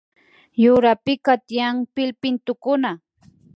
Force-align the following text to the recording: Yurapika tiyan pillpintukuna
Yurapika 0.63 1.33
tiyan 1.47 1.75
pillpintukuna 1.93 2.91